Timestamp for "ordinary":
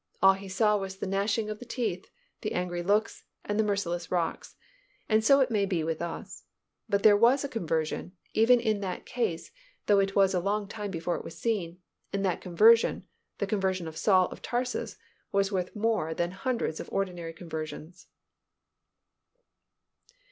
16.91-17.31